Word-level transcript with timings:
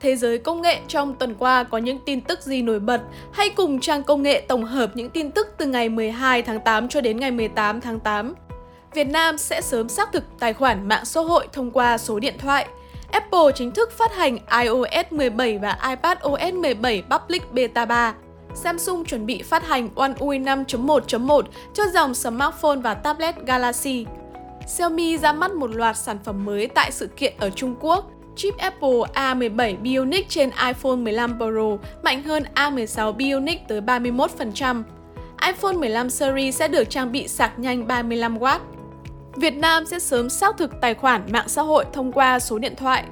Thế 0.00 0.16
giới 0.16 0.38
công 0.38 0.62
nghệ 0.62 0.80
trong 0.88 1.14
tuần 1.14 1.34
qua 1.34 1.64
có 1.64 1.78
những 1.78 1.98
tin 1.98 2.20
tức 2.20 2.42
gì 2.42 2.62
nổi 2.62 2.80
bật? 2.80 3.00
Hãy 3.32 3.48
cùng 3.48 3.80
trang 3.80 4.02
công 4.02 4.22
nghệ 4.22 4.42
tổng 4.48 4.64
hợp 4.64 4.90
những 4.94 5.10
tin 5.10 5.30
tức 5.30 5.48
từ 5.58 5.66
ngày 5.66 5.88
12 5.88 6.42
tháng 6.42 6.60
8 6.60 6.88
cho 6.88 7.00
đến 7.00 7.16
ngày 7.16 7.30
18 7.30 7.80
tháng 7.80 8.00
8. 8.00 8.34
Việt 8.94 9.04
Nam 9.04 9.38
sẽ 9.38 9.60
sớm 9.60 9.88
xác 9.88 10.12
thực 10.12 10.24
tài 10.38 10.52
khoản 10.52 10.88
mạng 10.88 11.04
xã 11.04 11.20
hội 11.20 11.48
thông 11.52 11.70
qua 11.70 11.98
số 11.98 12.18
điện 12.18 12.34
thoại. 12.38 12.66
Apple 13.10 13.52
chính 13.54 13.70
thức 13.70 13.92
phát 13.92 14.14
hành 14.14 14.38
iOS 14.62 15.06
17 15.10 15.58
và 15.58 15.78
iPadOS 15.88 16.54
17 16.54 17.02
Public 17.10 17.52
Beta 17.52 17.84
3. 17.84 18.14
Samsung 18.54 19.04
chuẩn 19.04 19.26
bị 19.26 19.42
phát 19.42 19.66
hành 19.66 19.88
One 19.94 20.12
UI 20.18 20.38
5.1.1 20.38 21.42
cho 21.74 21.82
dòng 21.94 22.14
smartphone 22.14 22.76
và 22.76 22.94
tablet 22.94 23.34
Galaxy. 23.46 24.06
Xiaomi 24.66 25.18
ra 25.18 25.32
mắt 25.32 25.52
một 25.52 25.70
loạt 25.70 25.96
sản 25.96 26.18
phẩm 26.24 26.44
mới 26.44 26.66
tại 26.66 26.92
sự 26.92 27.06
kiện 27.06 27.34
ở 27.38 27.50
Trung 27.50 27.74
Quốc. 27.80 28.10
Chip 28.36 28.56
Apple 28.56 28.98
A17 29.14 29.76
Bionic 29.82 30.28
trên 30.28 30.50
iPhone 30.66 30.96
15 30.96 31.36
Pro 31.38 31.88
mạnh 32.02 32.22
hơn 32.22 32.44
A16 32.54 33.12
Bionic 33.12 33.60
tới 33.68 33.80
31%. 33.80 34.82
iPhone 35.46 35.72
15 35.72 36.10
series 36.10 36.56
sẽ 36.58 36.68
được 36.68 36.90
trang 36.90 37.12
bị 37.12 37.28
sạc 37.28 37.58
nhanh 37.58 37.86
35W. 37.86 38.58
Việt 39.36 39.56
Nam 39.56 39.86
sẽ 39.86 39.98
sớm 39.98 40.30
xác 40.30 40.56
thực 40.58 40.80
tài 40.80 40.94
khoản 40.94 41.32
mạng 41.32 41.48
xã 41.48 41.62
hội 41.62 41.84
thông 41.92 42.12
qua 42.12 42.38
số 42.38 42.58
điện 42.58 42.76
thoại. 42.76 43.04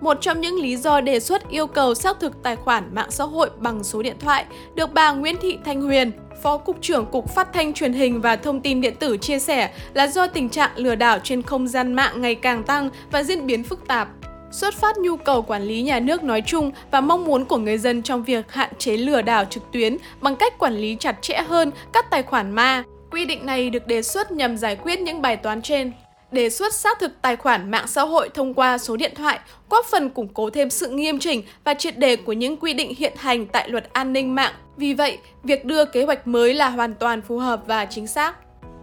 Một 0.00 0.18
trong 0.20 0.40
những 0.40 0.60
lý 0.60 0.76
do 0.76 1.00
đề 1.00 1.20
xuất 1.20 1.48
yêu 1.48 1.66
cầu 1.66 1.94
xác 1.94 2.20
thực 2.20 2.42
tài 2.42 2.56
khoản 2.56 2.94
mạng 2.94 3.10
xã 3.10 3.24
hội 3.24 3.50
bằng 3.58 3.84
số 3.84 4.02
điện 4.02 4.16
thoại 4.20 4.44
được 4.74 4.94
bà 4.94 5.12
Nguyễn 5.12 5.36
Thị 5.42 5.58
Thanh 5.64 5.82
Huyền, 5.82 6.12
Phó 6.42 6.58
Cục 6.58 6.82
trưởng 6.82 7.06
Cục 7.06 7.34
Phát 7.34 7.52
thanh 7.52 7.72
Truyền 7.72 7.92
hình 7.92 8.20
và 8.20 8.36
Thông 8.36 8.60
tin 8.60 8.80
Điện 8.80 8.94
tử 8.96 9.16
chia 9.16 9.38
sẻ 9.38 9.70
là 9.94 10.06
do 10.06 10.26
tình 10.26 10.48
trạng 10.48 10.70
lừa 10.76 10.94
đảo 10.94 11.18
trên 11.18 11.42
không 11.42 11.68
gian 11.68 11.92
mạng 11.94 12.20
ngày 12.20 12.34
càng 12.34 12.62
tăng 12.62 12.90
và 13.10 13.22
diễn 13.22 13.46
biến 13.46 13.64
phức 13.64 13.88
tạp. 13.88 14.08
Xuất 14.50 14.74
phát 14.74 14.96
nhu 14.96 15.16
cầu 15.16 15.42
quản 15.42 15.62
lý 15.62 15.82
nhà 15.82 16.00
nước 16.00 16.22
nói 16.22 16.42
chung 16.46 16.70
và 16.90 17.00
mong 17.00 17.24
muốn 17.24 17.44
của 17.44 17.56
người 17.56 17.78
dân 17.78 18.02
trong 18.02 18.22
việc 18.22 18.52
hạn 18.52 18.70
chế 18.78 18.96
lừa 18.96 19.22
đảo 19.22 19.44
trực 19.44 19.62
tuyến 19.72 19.96
bằng 20.20 20.36
cách 20.36 20.58
quản 20.58 20.74
lý 20.74 20.96
chặt 21.00 21.16
chẽ 21.22 21.42
hơn 21.48 21.70
các 21.92 22.10
tài 22.10 22.22
khoản 22.22 22.50
ma. 22.50 22.82
Quy 23.10 23.24
định 23.24 23.46
này 23.46 23.70
được 23.70 23.86
đề 23.86 24.02
xuất 24.02 24.32
nhằm 24.32 24.56
giải 24.56 24.76
quyết 24.76 25.00
những 25.00 25.22
bài 25.22 25.36
toán 25.36 25.62
trên. 25.62 25.92
Đề 26.32 26.50
xuất 26.50 26.74
xác 26.74 27.00
thực 27.00 27.22
tài 27.22 27.36
khoản 27.36 27.70
mạng 27.70 27.86
xã 27.86 28.02
hội 28.02 28.28
thông 28.34 28.54
qua 28.54 28.78
số 28.78 28.96
điện 28.96 29.12
thoại 29.16 29.38
góp 29.70 29.86
phần 29.86 30.10
củng 30.10 30.28
cố 30.28 30.50
thêm 30.50 30.70
sự 30.70 30.88
nghiêm 30.88 31.18
chỉnh 31.18 31.42
và 31.64 31.74
triệt 31.74 31.98
đề 31.98 32.16
của 32.16 32.32
những 32.32 32.56
quy 32.56 32.74
định 32.74 32.94
hiện 32.98 33.12
hành 33.16 33.46
tại 33.46 33.68
luật 33.68 33.92
an 33.92 34.12
ninh 34.12 34.34
mạng. 34.34 34.52
Vì 34.76 34.94
vậy, 34.94 35.18
việc 35.42 35.64
đưa 35.64 35.84
kế 35.84 36.04
hoạch 36.04 36.26
mới 36.26 36.54
là 36.54 36.68
hoàn 36.68 36.94
toàn 36.94 37.22
phù 37.22 37.38
hợp 37.38 37.60
và 37.66 37.84
chính 37.84 38.06
xác. 38.06 38.36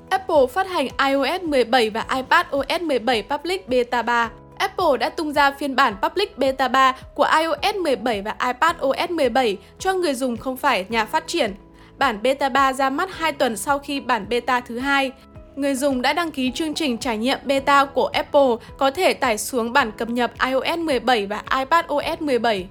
Apple 0.10 0.48
phát 0.54 0.68
hành 0.68 0.88
iOS 1.08 1.42
17 1.42 1.90
và 1.90 2.06
iPadOS 2.16 2.82
17 2.82 3.24
Public 3.30 3.70
Beta 3.70 4.02
3 4.02 4.30
Apple 4.58 4.98
đã 5.00 5.10
tung 5.10 5.34
ra 5.34 5.52
phiên 5.52 5.76
bản 5.76 5.96
Public 6.02 6.38
Beta 6.38 6.68
3 6.68 6.96
của 7.16 7.28
iOS 7.40 7.76
17 7.76 8.22
và 8.22 8.36
iPadOS 8.46 9.10
17 9.10 9.58
cho 9.80 9.94
người 9.94 10.14
dùng 10.14 10.38
không 10.38 10.58
phải 10.58 10.86
nhà 10.90 11.06
phát 11.06 11.28
triển. 11.28 11.54
Bản 11.98 12.22
Beta 12.22 12.50
3 12.50 12.74
ra 12.74 12.90
mắt 12.90 13.10
2 13.14 13.32
tuần 13.32 13.58
sau 13.58 13.80
khi 13.80 14.00
bản 14.00 14.26
Beta 14.30 14.60
thứ 14.60 14.80
hai. 14.80 15.12
Người 15.56 15.76
dùng 15.76 16.02
đã 16.02 16.14
đăng 16.14 16.32
ký 16.32 16.52
chương 16.52 16.74
trình 16.74 16.98
trải 16.98 17.18
nghiệm 17.18 17.40
beta 17.46 17.86
của 17.86 18.08
Apple 18.08 18.56
có 18.78 18.92
thể 18.92 19.14
tải 19.14 19.38
xuống 19.38 19.74
bản 19.74 19.92
cập 19.92 20.10
nhật 20.10 20.32
iOS 20.46 20.80
17 20.80 21.26
và 21.26 21.44
iPadOS 21.58 22.22
17. 22.22 22.68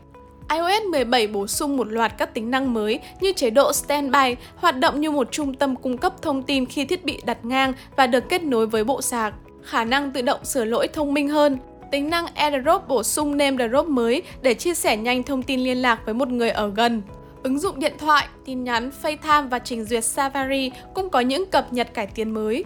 iOS 0.51 0.83
17 0.91 1.27
bổ 1.27 1.47
sung 1.47 1.77
một 1.77 1.89
loạt 1.89 2.13
các 2.19 2.35
tính 2.35 2.51
năng 2.51 2.75
mới 2.75 2.99
như 3.21 3.33
chế 3.33 3.51
độ 3.51 3.73
Standby, 3.73 4.37
hoạt 4.57 4.79
động 4.79 5.01
như 5.01 5.11
một 5.11 5.29
trung 5.33 5.55
tâm 5.55 5.77
cung 5.77 5.99
cấp 5.99 6.23
thông 6.23 6.43
tin 6.43 6.67
khi 6.67 6.85
thiết 6.85 7.05
bị 7.05 7.21
đặt 7.25 7.45
ngang 7.45 7.73
và 7.97 8.07
được 8.07 8.29
kết 8.29 8.43
nối 8.43 8.67
với 8.67 8.85
bộ 8.85 9.03
sạc, 9.03 9.35
khả 9.63 9.85
năng 9.85 10.11
tự 10.11 10.23
động 10.23 10.45
sửa 10.45 10.65
lỗi 10.65 10.89
thông 10.89 11.15
minh 11.15 11.29
hơn, 11.29 11.59
tính 11.91 12.11
năng 12.11 12.27
AirDrop 12.35 12.89
bổ 12.89 13.03
sung 13.03 13.37
name 13.37 13.69
drop 13.69 13.87
mới 13.87 14.23
để 14.43 14.55
chia 14.55 14.75
sẻ 14.75 14.97
nhanh 14.97 15.23
thông 15.23 15.43
tin 15.43 15.61
liên 15.61 15.83
lạc 15.83 15.99
với 16.05 16.15
một 16.15 16.29
người 16.29 16.51
ở 16.51 16.73
gần. 16.77 17.03
Ứng 17.43 17.59
dụng 17.59 17.79
điện 17.79 17.93
thoại, 17.99 18.29
tin 18.45 18.65
nhắn, 18.65 18.91
FaceTime 19.03 19.49
và 19.49 19.59
trình 19.59 19.85
duyệt 19.85 20.05
Safari 20.05 20.71
cũng 20.95 21.11
có 21.11 21.21
những 21.21 21.47
cập 21.47 21.73
nhật 21.73 21.95
cải 21.95 22.07
tiến 22.07 22.31
mới. 22.31 22.65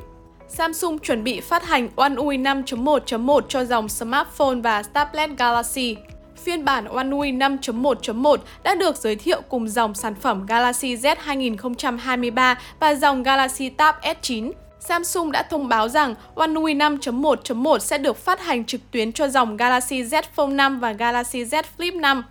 Samsung 0.48 0.98
chuẩn 0.98 1.24
bị 1.24 1.40
phát 1.40 1.66
hành 1.66 1.88
One 1.96 2.14
UI 2.16 2.38
5.1.1 2.38 3.40
cho 3.48 3.64
dòng 3.64 3.88
smartphone 3.88 4.54
và 4.54 4.82
tablet 4.82 5.30
Galaxy. 5.38 5.96
Phiên 6.44 6.64
bản 6.64 6.84
One 6.84 7.10
UI 7.10 7.32
5.1.1 7.32 8.36
đã 8.62 8.74
được 8.74 8.96
giới 8.96 9.16
thiệu 9.16 9.40
cùng 9.48 9.68
dòng 9.68 9.94
sản 9.94 10.14
phẩm 10.14 10.46
Galaxy 10.46 10.96
Z 10.96 11.16
2023 11.18 12.58
và 12.80 12.94
dòng 12.94 13.22
Galaxy 13.22 13.68
Tab 13.68 13.94
S9. 14.02 14.52
Samsung 14.80 15.32
đã 15.32 15.42
thông 15.42 15.68
báo 15.68 15.88
rằng 15.88 16.14
One 16.34 16.54
UI 16.54 16.74
5.1.1 16.74 17.78
sẽ 17.78 17.98
được 17.98 18.16
phát 18.16 18.40
hành 18.40 18.64
trực 18.64 18.80
tuyến 18.90 19.12
cho 19.12 19.28
dòng 19.28 19.56
Galaxy 19.56 20.02
Z 20.02 20.22
Fold 20.36 20.54
5 20.54 20.80
và 20.80 20.92
Galaxy 20.92 21.44
Z 21.44 21.62
Flip 21.78 22.00
5. 22.00 22.24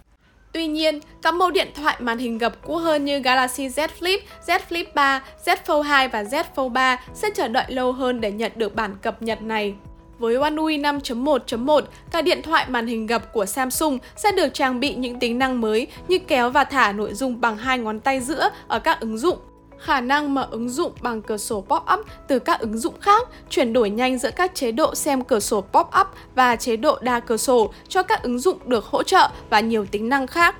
Tuy 0.54 0.68
nhiên, 0.68 1.00
các 1.22 1.34
mẫu 1.34 1.52
điện 1.52 1.68
thoại 1.76 1.96
màn 2.00 2.18
hình 2.18 2.38
gập 2.38 2.68
cũ 2.68 2.76
hơn 2.76 3.06
như 3.06 3.20
Galaxy 3.20 3.68
Z 3.68 3.88
Flip, 4.00 4.20
Z 4.48 4.60
Flip 4.70 4.86
3, 4.94 5.24
Z 5.46 5.56
Fold 5.66 5.82
2 5.82 6.08
và 6.08 6.24
Z 6.24 6.44
Fold 6.56 6.70
3 6.70 7.00
sẽ 7.14 7.30
chờ 7.36 7.48
đợi 7.48 7.66
lâu 7.68 7.92
hơn 7.92 8.22
để 8.22 8.32
nhận 8.32 8.52
được 8.56 8.76
bản 8.76 8.96
cập 9.02 9.22
nhật 9.22 9.42
này. 9.42 9.74
Với 10.20 10.36
One 10.36 10.56
UI 10.56 10.78
5.1.1, 10.78 11.82
các 12.12 12.24
điện 12.24 12.42
thoại 12.42 12.66
màn 12.70 12.88
hình 12.88 13.08
gập 13.08 13.34
của 13.34 13.46
Samsung 13.46 13.98
sẽ 14.16 14.32
được 14.32 14.54
trang 14.54 14.80
bị 14.80 14.96
những 14.96 15.20
tính 15.20 15.40
năng 15.40 15.62
mới 15.62 15.88
như 16.08 16.20
kéo 16.20 16.50
và 16.50 16.64
thả 16.64 16.92
nội 16.92 17.14
dung 17.14 17.42
bằng 17.42 17.58
hai 17.58 17.80
ngón 17.80 18.00
tay 18.00 18.22
giữa 18.22 18.50
ở 18.68 18.80
các 18.80 19.00
ứng 19.00 19.18
dụng 19.18 19.38
khả 19.80 20.02
năng 20.02 20.34
mở 20.34 20.48
ứng 20.52 20.70
dụng 20.70 20.92
bằng 21.02 21.22
cửa 21.22 21.38
sổ 21.38 21.66
pop-up 21.68 22.04
từ 22.28 22.40
các 22.40 22.60
ứng 22.60 22.78
dụng 22.78 22.94
khác, 23.02 23.28
chuyển 23.50 23.74
đổi 23.74 23.90
nhanh 23.90 24.18
giữa 24.18 24.32
các 24.36 24.56
chế 24.56 24.72
độ 24.72 24.96
xem 24.96 25.24
cửa 25.24 25.40
sổ 25.40 25.64
pop-up 25.72 26.06
và 26.36 26.56
chế 26.56 26.76
độ 26.76 26.98
đa 27.02 27.20
cửa 27.20 27.38
sổ 27.38 27.74
cho 27.88 28.04
các 28.04 28.24
ứng 28.24 28.40
dụng 28.40 28.58
được 28.66 28.86
hỗ 28.86 29.04
trợ 29.04 29.30
và 29.50 29.60
nhiều 29.60 29.86
tính 29.86 30.10
năng 30.10 30.28
khác. 30.28 30.56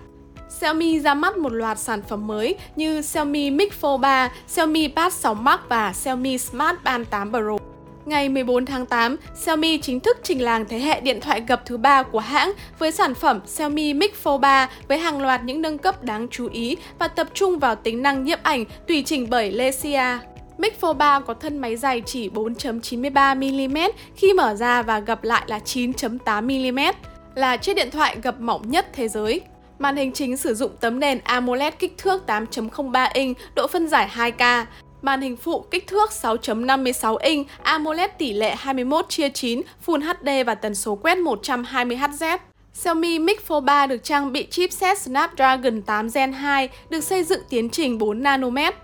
Xiaomi 0.50 1.00
ra 1.00 1.14
mắt 1.14 1.38
một 1.38 1.54
loạt 1.54 1.80
sản 1.80 2.02
phẩm 2.10 2.28
mới 2.28 2.56
như 2.76 3.02
Xiaomi 3.02 3.52
Mix 3.52 3.70
Fold 3.82 3.98
3, 3.98 4.32
Xiaomi 4.48 4.88
Pad 4.88 5.14
6 5.14 5.34
Max 5.34 5.60
và 5.70 5.94
Xiaomi 5.94 6.38
Smart 6.38 6.78
Band 6.84 7.08
8 7.10 7.32
Pro. 7.32 7.77
Ngày 8.08 8.30
14 8.30 8.66
tháng 8.66 8.86
8, 8.86 9.18
Xiaomi 9.36 9.78
chính 9.78 10.00
thức 10.00 10.18
trình 10.24 10.42
làng 10.42 10.66
thế 10.70 10.80
hệ 10.80 11.02
điện 11.02 11.22
thoại 11.22 11.44
gập 11.48 11.66
thứ 11.66 11.78
ba 11.78 12.04
của 12.04 12.20
hãng 12.20 12.54
với 12.80 12.92
sản 12.92 13.16
phẩm 13.16 13.40
Xiaomi 13.46 13.94
Mix 13.94 14.12
Fold 14.24 14.38
3 14.38 14.70
với 14.88 14.98
hàng 14.98 15.22
loạt 15.22 15.44
những 15.44 15.62
nâng 15.62 15.78
cấp 15.78 16.04
đáng 16.04 16.28
chú 16.32 16.50
ý 16.52 16.78
và 17.00 17.08
tập 17.08 17.28
trung 17.34 17.60
vào 17.60 17.76
tính 17.76 18.02
năng 18.02 18.24
nhiếp 18.24 18.44
ảnh 18.44 18.66
tùy 18.88 19.04
chỉnh 19.04 19.28
bởi 19.30 19.52
Lesia. 19.52 20.18
Mix 20.58 20.74
Fold 20.82 20.94
3 20.94 21.20
có 21.20 21.34
thân 21.34 21.58
máy 21.58 21.76
dài 21.76 22.02
chỉ 22.06 22.30
4.93mm 22.30 23.90
khi 24.16 24.34
mở 24.34 24.56
ra 24.56 24.82
và 24.82 25.00
gập 25.00 25.24
lại 25.24 25.44
là 25.48 25.60
9.8mm, 25.66 26.94
là 27.36 27.58
chiếc 27.58 27.74
điện 27.74 27.92
thoại 27.92 28.18
gập 28.24 28.40
mỏng 28.40 28.72
nhất 28.72 28.88
thế 28.94 29.08
giới. 29.08 29.42
Màn 29.80 29.96
hình 29.96 30.12
chính 30.12 30.38
sử 30.38 30.54
dụng 30.54 30.72
tấm 30.80 31.00
nền 31.00 31.20
AMOLED 31.24 31.74
kích 31.80 31.98
thước 31.98 32.24
8.03 32.28 33.10
inch, 33.14 33.38
độ 33.56 33.68
phân 33.68 33.88
giải 33.88 34.10
2K, 34.16 34.66
Màn 35.02 35.22
hình 35.22 35.38
phụ 35.38 35.66
kích 35.72 35.88
thước 35.88 36.10
6.56 36.10 37.18
inch, 37.18 37.48
AMOLED 37.64 38.10
tỷ 38.18 38.34
lệ 38.34 38.56
21 38.58 39.10
chia 39.10 39.30
9, 39.30 39.62
Full 39.86 40.02
HD 40.02 40.46
và 40.46 40.56
tần 40.56 40.76
số 40.76 40.96
quét 40.96 41.18
120Hz. 41.18 42.38
Xiaomi 42.74 43.20
Mix 43.20 43.38
Fold 43.48 43.62
3 43.62 43.88
được 43.88 44.04
trang 44.04 44.32
bị 44.32 44.48
chipset 44.52 45.00
Snapdragon 45.00 45.82
8 45.82 46.08
Gen 46.14 46.34
2, 46.34 46.70
được 46.90 47.02
xây 47.02 47.24
dựng 47.24 47.42
tiến 47.50 47.70
trình 47.70 47.98
4 47.98 48.24
nanomet. 48.24 48.76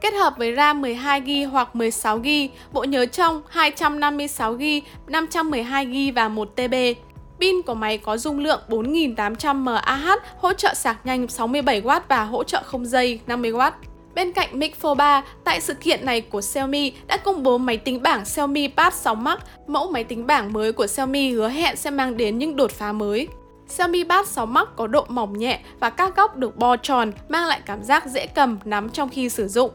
Kết 0.00 0.14
hợp 0.14 0.34
với 0.38 0.54
RAM 0.56 0.82
12GB 0.82 1.48
hoặc 1.50 1.68
16GB, 1.74 2.48
bộ 2.72 2.84
nhớ 2.84 3.06
trong 3.06 3.42
256GB, 3.52 4.80
512GB 5.06 6.12
và 6.14 6.28
1TB. 6.28 6.94
Pin 7.40 7.62
của 7.62 7.74
máy 7.74 7.98
có 7.98 8.16
dung 8.16 8.38
lượng 8.38 8.60
4800 8.68 9.64
mAh, 9.64 10.22
hỗ 10.38 10.52
trợ 10.52 10.74
sạc 10.74 11.06
nhanh 11.06 11.26
67W 11.26 12.00
và 12.08 12.24
hỗ 12.24 12.44
trợ 12.44 12.62
không 12.64 12.86
dây 12.86 13.20
50W. 13.26 13.70
Bên 14.20 14.32
cạnh 14.32 14.58
Mix 14.58 14.70
Fold 14.80 14.94
3, 14.94 15.22
tại 15.44 15.60
sự 15.60 15.74
kiện 15.74 16.06
này 16.06 16.20
của 16.20 16.40
Xiaomi 16.40 16.92
đã 17.06 17.16
công 17.16 17.42
bố 17.42 17.58
máy 17.58 17.76
tính 17.76 18.02
bảng 18.02 18.24
Xiaomi 18.24 18.68
Pad 18.68 18.94
6 18.94 19.14
Max. 19.14 19.38
Mẫu 19.66 19.90
máy 19.90 20.04
tính 20.04 20.26
bảng 20.26 20.52
mới 20.52 20.72
của 20.72 20.86
Xiaomi 20.86 21.32
hứa 21.32 21.48
hẹn 21.48 21.76
sẽ 21.76 21.90
mang 21.90 22.16
đến 22.16 22.38
những 22.38 22.56
đột 22.56 22.70
phá 22.70 22.92
mới. 22.92 23.28
Xiaomi 23.68 24.04
Pad 24.04 24.26
6 24.26 24.46
Max 24.46 24.68
có 24.76 24.86
độ 24.86 25.06
mỏng 25.08 25.38
nhẹ 25.38 25.60
và 25.80 25.90
các 25.90 26.16
góc 26.16 26.36
được 26.36 26.56
bo 26.56 26.76
tròn, 26.76 27.12
mang 27.28 27.46
lại 27.46 27.60
cảm 27.66 27.82
giác 27.82 28.06
dễ 28.06 28.26
cầm 28.26 28.58
nắm 28.64 28.88
trong 28.88 29.08
khi 29.08 29.28
sử 29.28 29.48
dụng. 29.48 29.70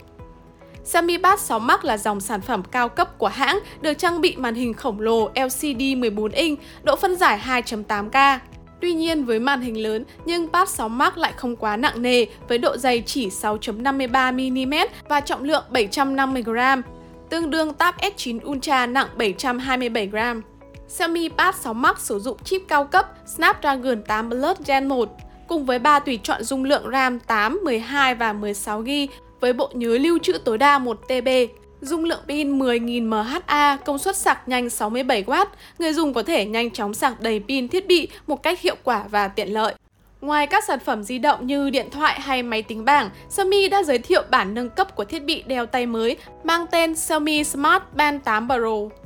Xiaomi 0.84 1.18
Pad 1.18 1.40
6 1.40 1.60
Max 1.60 1.80
là 1.84 1.98
dòng 1.98 2.20
sản 2.20 2.42
phẩm 2.42 2.64
cao 2.72 2.90
cấp 2.90 3.18
của 3.18 3.28
hãng, 3.28 3.60
được 3.82 3.94
trang 3.94 4.22
bị 4.22 4.36
màn 4.38 4.56
hình 4.56 4.74
khổng 4.74 5.00
lồ 5.00 5.30
LCD 5.36 5.82
14 5.98 6.32
inch, 6.32 6.60
độ 6.84 6.96
phân 6.96 7.16
giải 7.16 7.42
2.8K. 7.46 8.40
Tuy 8.82 8.94
nhiên 8.94 9.26
với 9.26 9.40
màn 9.40 9.62
hình 9.62 9.84
lớn 9.84 10.06
nhưng 10.26 10.50
Pad 10.50 10.70
6 10.70 10.90
Max 10.90 11.14
lại 11.16 11.34
không 11.38 11.56
quá 11.56 11.78
nặng 11.78 12.02
nề 12.02 12.26
với 12.48 12.58
độ 12.58 12.78
dày 12.78 13.04
chỉ 13.06 13.28
6.53mm 13.30 14.88
và 15.10 15.20
trọng 15.20 15.44
lượng 15.44 15.64
750g, 15.72 16.82
tương 17.30 17.50
đương 17.50 17.74
Tab 17.74 17.96
S9 17.96 18.40
Ultra 18.50 18.86
nặng 18.86 19.08
727g. 19.18 20.42
Xiaomi 20.88 21.30
Pad 21.30 21.56
6 21.56 21.74
Max 21.74 21.98
sử 21.98 22.20
dụng 22.20 22.38
chip 22.44 22.62
cao 22.68 22.86
cấp 22.86 23.08
Snapdragon 23.36 24.04
8 24.04 24.30
Plus 24.30 24.58
Gen 24.68 24.88
1 24.88 25.10
cùng 25.48 25.66
với 25.66 25.80
3 25.80 26.00
tùy 26.00 26.20
chọn 26.24 26.44
dung 26.44 26.64
lượng 26.64 26.90
RAM 26.92 27.20
8, 27.20 27.60
12 27.64 28.16
và 28.16 28.34
16GB 28.34 29.08
với 29.40 29.54
bộ 29.54 29.72
nhớ 29.74 29.98
lưu 29.98 30.20
trữ 30.20 30.34
tối 30.34 30.58
đa 30.58 30.80
1TB. 30.80 31.48
Dung 31.82 32.04
lượng 32.04 32.24
pin 32.28 32.60
10.000 32.60 33.08
mAh, 33.08 33.86
công 33.86 33.98
suất 33.98 34.16
sạc 34.16 34.48
nhanh 34.48 34.68
67W, 34.68 35.46
người 35.80 35.94
dùng 35.94 36.14
có 36.14 36.24
thể 36.24 36.46
nhanh 36.46 36.72
chóng 36.72 36.94
sạc 36.94 37.22
đầy 37.22 37.42
pin 37.48 37.68
thiết 37.68 37.88
bị 37.88 38.08
một 38.28 38.44
cách 38.44 38.62
hiệu 38.62 38.76
quả 38.84 39.04
và 39.12 39.28
tiện 39.28 39.54
lợi. 39.54 39.74
Ngoài 40.22 40.48
các 40.48 40.64
sản 40.64 40.80
phẩm 40.80 41.04
di 41.04 41.20
động 41.20 41.48
như 41.48 41.70
điện 41.70 41.90
thoại 41.92 42.22
hay 42.22 42.44
máy 42.44 42.62
tính 42.62 42.86
bảng, 42.86 43.10
Xiaomi 43.30 43.70
đã 43.70 43.84
giới 43.84 43.98
thiệu 43.98 44.24
bản 44.32 44.54
nâng 44.54 44.70
cấp 44.70 44.96
của 44.96 45.06
thiết 45.06 45.24
bị 45.24 45.44
đeo 45.48 45.66
tay 45.66 45.86
mới 45.86 46.18
mang 46.44 46.66
tên 46.72 46.96
Xiaomi 46.96 47.44
Smart 47.44 47.84
Band 47.94 48.22
8 48.24 48.48
Pro. 48.48 48.98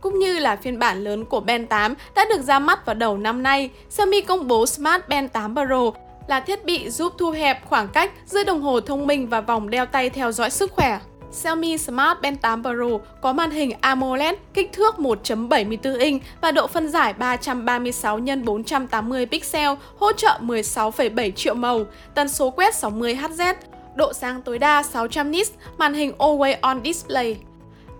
Cũng 0.00 0.18
như 0.18 0.38
là 0.38 0.56
phiên 0.56 0.78
bản 0.78 1.04
lớn 1.04 1.24
của 1.24 1.40
Band 1.40 1.68
8 1.68 1.94
đã 2.14 2.24
được 2.28 2.42
ra 2.42 2.58
mắt 2.58 2.86
vào 2.86 2.94
đầu 2.94 3.18
năm 3.18 3.42
nay, 3.42 3.70
Xiaomi 3.90 4.20
công 4.20 4.48
bố 4.48 4.66
Smart 4.66 5.08
Band 5.08 5.30
8 5.32 5.54
Pro 5.54 5.90
là 6.28 6.40
thiết 6.40 6.64
bị 6.64 6.90
giúp 6.90 7.12
thu 7.18 7.30
hẹp 7.30 7.66
khoảng 7.68 7.88
cách 7.88 8.12
giữa 8.26 8.44
đồng 8.44 8.62
hồ 8.62 8.80
thông 8.80 9.06
minh 9.06 9.28
và 9.28 9.40
vòng 9.40 9.70
đeo 9.70 9.86
tay 9.86 10.10
theo 10.10 10.32
dõi 10.32 10.50
sức 10.50 10.72
khỏe. 10.72 10.98
Xiaomi 11.32 11.78
Smart 11.78 12.20
Band 12.22 12.38
8 12.40 12.62
Pro 12.62 12.98
có 13.20 13.32
màn 13.32 13.50
hình 13.50 13.72
AMOLED 13.80 14.34
kích 14.54 14.72
thước 14.72 14.94
1.74 14.98 15.98
inch 15.98 16.22
và 16.40 16.50
độ 16.50 16.66
phân 16.66 16.88
giải 16.88 17.12
336 17.12 18.20
x 18.20 18.44
480 18.44 19.26
pixel, 19.26 19.70
hỗ 19.98 20.12
trợ 20.12 20.38
16,7 20.40 21.30
triệu 21.30 21.54
màu, 21.54 21.84
tần 22.14 22.28
số 22.28 22.50
quét 22.50 22.74
60 22.74 23.14
Hz, 23.14 23.54
độ 23.94 24.12
sáng 24.12 24.42
tối 24.42 24.58
đa 24.58 24.82
600 24.82 25.30
nits, 25.30 25.50
màn 25.78 25.94
hình 25.94 26.12
Always 26.18 26.56
On 26.60 26.80
Display. 26.84 27.36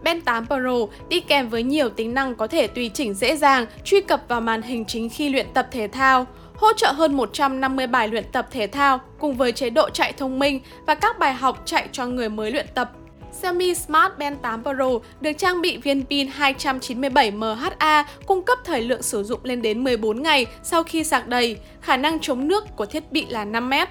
Band 0.03 0.25
8 0.25 0.47
Pro 0.47 0.87
đi 1.09 1.21
kèm 1.21 1.49
với 1.49 1.63
nhiều 1.63 1.89
tính 1.89 2.15
năng 2.15 2.35
có 2.35 2.47
thể 2.47 2.67
tùy 2.67 2.91
chỉnh 2.95 3.15
dễ 3.15 3.37
dàng, 3.37 3.67
truy 3.85 4.01
cập 4.01 4.23
vào 4.29 4.41
màn 4.41 4.63
hình 4.63 4.85
chính 4.85 5.09
khi 5.09 5.29
luyện 5.29 5.47
tập 5.55 5.69
thể 5.71 5.89
thao, 5.89 6.27
hỗ 6.55 6.73
trợ 6.73 6.93
hơn 6.93 7.17
150 7.17 7.87
bài 7.87 8.09
luyện 8.09 8.25
tập 8.33 8.47
thể 8.51 8.67
thao 8.67 9.01
cùng 9.19 9.37
với 9.37 9.53
chế 9.53 9.71
độ 9.71 9.91
chạy 9.91 10.13
thông 10.13 10.39
minh 10.39 10.61
và 10.87 10.95
các 10.95 11.19
bài 11.19 11.35
học 11.35 11.63
chạy 11.65 11.89
cho 11.93 12.07
người 12.07 12.29
mới 12.29 12.51
luyện 12.51 12.67
tập. 12.75 12.93
Xiaomi 13.33 13.75
Smart 13.75 14.13
Band 14.19 14.37
8 14.43 14.63
Pro 14.63 14.91
được 15.21 15.33
trang 15.33 15.61
bị 15.61 15.77
viên 15.77 16.05
pin 16.05 16.29
297 16.29 17.31
mAh 17.31 18.07
cung 18.27 18.43
cấp 18.43 18.59
thời 18.65 18.81
lượng 18.83 19.03
sử 19.03 19.23
dụng 19.23 19.41
lên 19.43 19.63
đến 19.63 19.85
14 19.85 20.23
ngày 20.23 20.47
sau 20.63 20.83
khi 20.83 21.05
sạc 21.05 21.29
đầy, 21.29 21.57
khả 21.81 21.97
năng 21.97 22.21
chống 22.21 22.49
nước 22.49 22.65
của 22.77 22.87
thiết 22.87 23.13
bị 23.13 23.27
là 23.29 23.45
5M. 23.45 23.87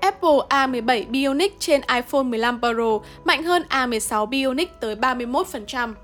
Apple 0.00 0.38
A17 0.48 1.10
Bionic 1.10 1.60
trên 1.60 1.80
iPhone 1.94 2.22
15 2.22 2.60
Pro 2.60 2.98
mạnh 3.24 3.42
hơn 3.42 3.62
A16 3.68 4.26
Bionic 4.26 4.80
tới 4.80 4.94
31%. 4.94 5.94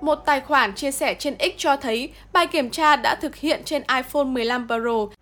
Một 0.00 0.14
tài 0.14 0.40
khoản 0.40 0.74
chia 0.74 0.90
sẻ 0.90 1.14
trên 1.14 1.36
X 1.38 1.56
cho 1.56 1.76
thấy 1.76 2.08
bài 2.32 2.46
kiểm 2.46 2.70
tra 2.70 2.96
đã 2.96 3.14
thực 3.14 3.36
hiện 3.36 3.62
trên 3.64 3.82
iPhone 3.96 4.24
15 4.24 4.66
Pro. 4.66 5.21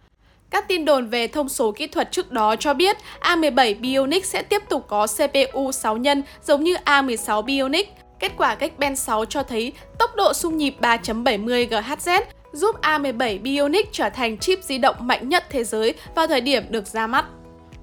Các 0.50 0.68
tin 0.68 0.84
đồn 0.84 1.06
về 1.06 1.28
thông 1.28 1.48
số 1.48 1.72
kỹ 1.72 1.86
thuật 1.86 2.12
trước 2.12 2.32
đó 2.32 2.56
cho 2.56 2.74
biết 2.74 2.96
A17 3.20 3.80
Bionic 3.80 4.24
sẽ 4.24 4.42
tiếp 4.42 4.62
tục 4.68 4.84
có 4.88 5.06
CPU 5.06 5.72
6 5.72 5.96
nhân 5.96 6.22
giống 6.42 6.64
như 6.64 6.76
A16 6.84 7.42
Bionic. 7.42 7.92
Kết 8.18 8.32
quả 8.36 8.54
cách 8.54 8.72
Ben 8.78 8.96
6 8.96 9.24
cho 9.24 9.42
thấy 9.42 9.72
tốc 9.98 10.10
độ 10.16 10.32
xung 10.32 10.56
nhịp 10.56 10.74
3.70 10.80 11.68
GHz, 11.68 12.22
giúp 12.52 12.76
A17 12.82 13.42
Bionic 13.42 13.92
trở 13.92 14.10
thành 14.10 14.38
chip 14.38 14.62
di 14.62 14.78
động 14.78 14.96
mạnh 15.00 15.28
nhất 15.28 15.44
thế 15.50 15.64
giới 15.64 15.94
vào 16.14 16.26
thời 16.26 16.40
điểm 16.40 16.64
được 16.70 16.86
ra 16.86 17.06
mắt. 17.06 17.24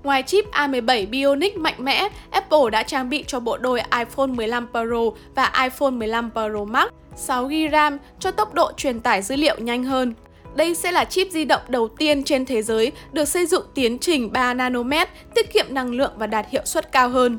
Ngoài 0.04 0.24
chip 0.24 0.46
A17 0.52 1.10
Bionic 1.10 1.58
mạnh 1.58 1.76
mẽ, 1.78 2.10
Apple 2.32 2.70
đã 2.72 2.84
trang 2.84 3.10
bị 3.10 3.24
cho 3.28 3.40
bộ 3.40 3.58
đôi 3.58 3.82
iPhone 4.00 4.28
15 4.28 4.68
Pro 4.72 5.10
và 5.36 5.52
iPhone 5.64 5.92
15 5.92 6.32
Pro 6.32 6.66
Max 6.68 6.88
6GB 7.28 7.72
RAM 7.72 7.98
cho 8.20 8.32
tốc 8.32 8.54
độ 8.54 8.72
truyền 8.78 9.00
tải 9.00 9.22
dữ 9.22 9.36
liệu 9.36 9.56
nhanh 9.60 9.84
hơn. 9.84 10.14
Đây 10.58 10.76
sẽ 10.76 10.92
là 10.92 11.06
chip 11.06 11.28
di 11.32 11.46
động 11.46 11.62
đầu 11.68 11.88
tiên 11.88 12.24
trên 12.24 12.46
thế 12.46 12.62
giới 12.62 12.92
được 13.12 13.26
xây 13.26 13.46
dựng 13.46 13.66
tiến 13.74 14.00
trình 14.00 14.32
3 14.32 14.54
nanomet, 14.54 15.10
tiết 15.36 15.54
kiệm 15.54 15.66
năng 15.70 15.92
lượng 15.92 16.12
và 16.18 16.28
đạt 16.28 16.46
hiệu 16.50 16.62
suất 16.66 16.92
cao 16.92 17.10
hơn. 17.10 17.38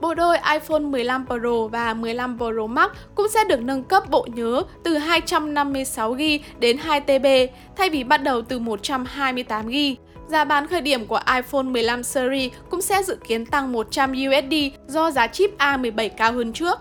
Bộ 0.00 0.14
đôi 0.14 0.36
iPhone 0.52 0.78
15 0.78 1.26
Pro 1.26 1.66
và 1.72 1.94
15 1.94 2.38
Pro 2.38 2.66
Max 2.66 2.90
cũng 3.14 3.28
sẽ 3.28 3.44
được 3.48 3.62
nâng 3.62 3.84
cấp 3.84 4.10
bộ 4.10 4.26
nhớ 4.34 4.62
từ 4.84 4.94
256GB 4.94 6.38
đến 6.58 6.76
2TB 6.76 7.48
thay 7.76 7.90
vì 7.90 8.04
bắt 8.04 8.22
đầu 8.22 8.42
từ 8.42 8.58
128GB. 8.58 9.94
Giá 10.28 10.44
bán 10.44 10.66
khởi 10.66 10.80
điểm 10.80 11.06
của 11.06 11.20
iPhone 11.36 11.62
15 11.62 12.02
series 12.02 12.52
cũng 12.70 12.82
sẽ 12.82 13.02
dự 13.02 13.16
kiến 13.28 13.46
tăng 13.46 13.72
100 13.72 14.12
USD 14.12 14.54
do 14.86 15.10
giá 15.10 15.26
chip 15.26 15.50
A17 15.58 16.08
cao 16.08 16.32
hơn 16.32 16.52
trước. 16.52 16.78